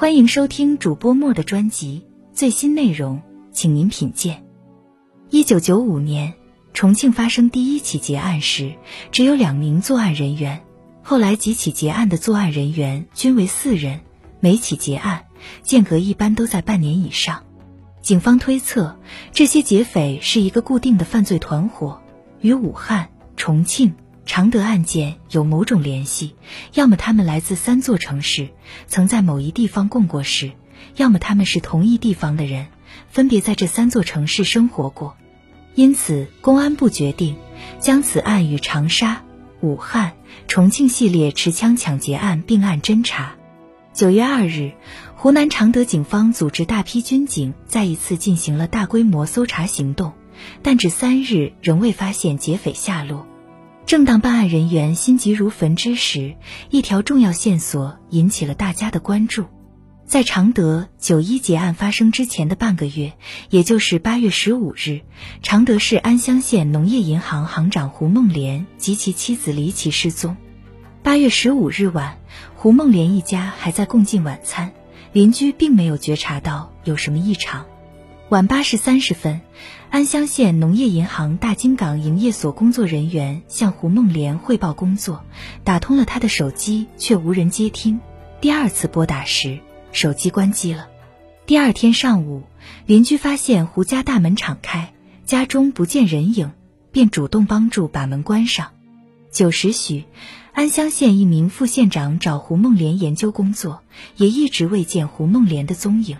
[0.00, 3.20] 欢迎收听主播莫的专辑，最新内容，
[3.52, 4.46] 请您品鉴。
[5.28, 6.32] 一九九五年，
[6.72, 8.72] 重庆发生第一起劫案时，
[9.12, 10.62] 只有两名作案人员。
[11.02, 14.00] 后来几起劫案的作案人员均为四人，
[14.40, 15.26] 每起劫案
[15.62, 17.44] 间隔一般都在半年以上。
[18.00, 18.98] 警方推测，
[19.32, 22.00] 这些劫匪是一个固定的犯罪团伙，
[22.40, 23.94] 与武汉、重庆、
[24.26, 26.34] 常德案件有某种联系。
[26.74, 28.48] 要么他们来自三座城市，
[28.86, 30.50] 曾在某一地方共过事；
[30.96, 32.66] 要么他们是同一地方的人，
[33.08, 35.16] 分别在这三座城市生活过。
[35.74, 37.36] 因此，公安部决定
[37.78, 39.22] 将此案与长沙。
[39.60, 40.12] 武汉、
[40.48, 43.34] 重庆系列持枪抢劫案并案侦查。
[43.92, 44.72] 九月二日，
[45.14, 50.12] 湖南常德警方组织大批军警再一次进行了大规模搜查行动，
[50.62, 53.26] 但至三日仍未发现劫匪下落。
[53.90, 56.36] 正当办案人员心急如焚之时，
[56.70, 59.46] 一条重要线索引起了大家的关注。
[60.06, 63.14] 在常德九一劫案发生之前的半个月，
[63.48, 65.00] 也就是八月十五日，
[65.42, 70.36] 常德市安乡县农业银行行长胡梦莲及其妻子离奇失踪。
[71.02, 72.16] 八月十五日晚，
[72.54, 74.70] 胡梦莲一家还在共进晚餐，
[75.12, 77.66] 邻居并没有觉察到有什么异常。
[78.30, 79.40] 晚八时三十分，
[79.90, 85.24] 安乡县农业银行大金港营业所工作人员向胡梦莲汇报工作，
[85.64, 87.98] 打通了他的手机，却无人接听。
[88.40, 89.58] 第二次拨打时，
[89.90, 90.86] 手机关机了。
[91.44, 92.44] 第二天上午，
[92.86, 94.92] 邻居发现胡家大门敞开，
[95.26, 96.52] 家中不见人影，
[96.92, 98.68] 便主动帮助把门关上。
[99.32, 100.04] 九时许，
[100.52, 103.82] 安乡县一名副县长找胡梦莲研究工作，
[104.14, 106.16] 也一直未见胡梦莲的踪影。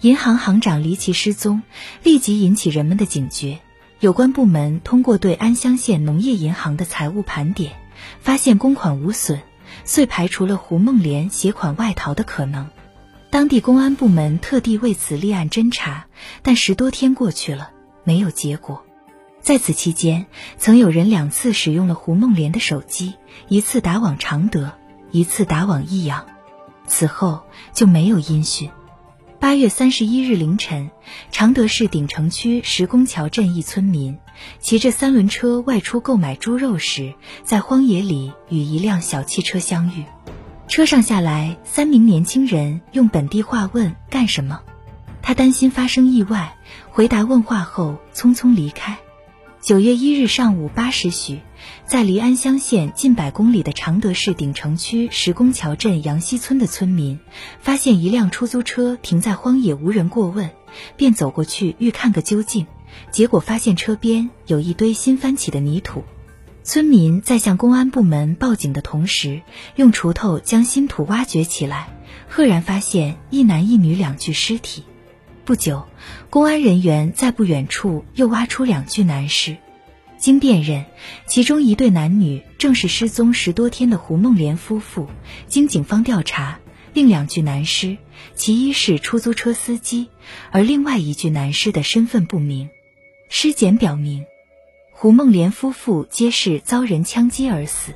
[0.00, 1.62] 银行行长离奇失踪，
[2.04, 3.58] 立即引起人们的警觉。
[3.98, 7.72] 有关部门通过对安乡县农业银行的财务盘点，
[8.20, 9.40] 发现公款无损，
[9.84, 12.68] 遂排除了胡梦莲携款外逃的可能。
[13.28, 16.06] 当地公安部门特地为此立案侦查，
[16.42, 17.70] 但十多天过去了，
[18.04, 18.84] 没有结果。
[19.40, 20.26] 在此期间，
[20.58, 23.14] 曾有人两次使用了胡梦莲的手机，
[23.48, 24.70] 一次打往常德，
[25.10, 26.24] 一次打往益阳，
[26.86, 27.42] 此后
[27.74, 28.70] 就没有音讯。
[29.40, 30.90] 八月三十一日凌晨，
[31.30, 34.18] 常德市鼎城区石公桥镇一村民
[34.58, 40.04] 骑着三轮车外出购买猪肉时，在荒野里与一辆小汽车相遇。
[40.66, 44.60] 车上下来三名年轻人，用本地话问干什么。
[45.22, 46.56] 他担心发生意外，
[46.90, 48.98] 回答问话后匆匆离开。
[49.60, 51.38] 九月一日上午八时许，
[51.86, 57.18] 在离安乡县近百公里的常德市鼎城区石公桥镇杨溪村的村民，
[57.60, 60.50] 发现一辆出租车停在荒野无人过问，
[60.96, 62.66] 便走过去欲看个究竟，
[63.10, 66.04] 结果发现车边有一堆新翻起的泥土。
[66.62, 69.40] 村民在向公安部门报警的同时，
[69.76, 71.88] 用锄头将新土挖掘起来，
[72.28, 74.84] 赫然发现一男一女两具尸体。
[75.46, 75.86] 不久，
[76.28, 79.56] 公安人员在不远处又挖出两具男尸，
[80.18, 80.84] 经辨认，
[81.26, 85.08] 其中一对男女正是失踪十多天的胡梦莲夫妇。
[85.46, 86.58] 经警方调查，
[86.92, 87.96] 另两具男尸，
[88.34, 90.08] 其一是出租车司机，
[90.50, 92.68] 而另外一具男尸的身份不明。
[93.28, 94.24] 尸检表明。
[94.90, 97.92] 胡梦莲夫妇皆是遭人枪击而死。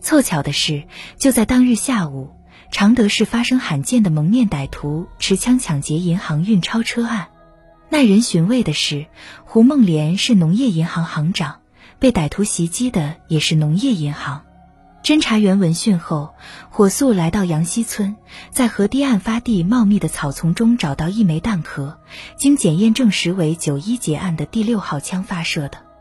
[0.00, 0.82] 凑巧的是，
[1.16, 2.30] 就在当日下午，
[2.72, 7.28] 常德市发生罕见的蒙面歹徒持枪抢劫银行运钞车案。
[7.92, 9.04] 耐人寻味的是，
[9.44, 11.60] 胡梦莲是农业银行行长，
[11.98, 14.44] 被歹徒袭击的也是农业银行。
[15.04, 16.32] 侦查员闻讯后，
[16.70, 18.16] 火速来到杨溪村，
[18.50, 21.98] 在河堤案发地茂密的草丛中找到一枚弹壳，
[22.38, 25.91] 经检验证实为九一劫案的第六号枪发射的。